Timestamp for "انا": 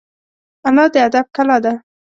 0.67-0.85